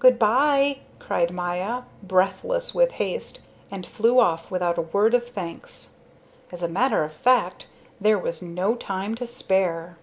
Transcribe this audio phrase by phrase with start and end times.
[0.00, 3.38] "Good by," cried Maya, breathless with haste,
[3.70, 5.94] and flew off without a word of thanks.
[6.50, 7.68] As a matter of fact,
[8.00, 9.96] there was no time to spare.